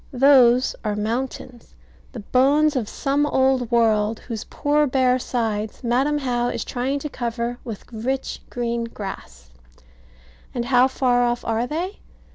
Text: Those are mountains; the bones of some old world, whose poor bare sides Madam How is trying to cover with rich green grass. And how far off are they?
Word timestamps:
Those 0.13 0.75
are 0.83 0.95
mountains; 0.95 1.75
the 2.11 2.21
bones 2.21 2.75
of 2.75 2.89
some 2.89 3.27
old 3.27 3.69
world, 3.69 4.19
whose 4.21 4.45
poor 4.45 4.87
bare 4.87 5.19
sides 5.19 5.83
Madam 5.83 6.17
How 6.17 6.47
is 6.47 6.65
trying 6.65 6.97
to 7.01 7.07
cover 7.07 7.59
with 7.63 7.85
rich 7.93 8.41
green 8.49 8.85
grass. 8.85 9.51
And 10.55 10.65
how 10.65 10.87
far 10.87 11.21
off 11.21 11.45
are 11.45 11.67
they? 11.67 11.99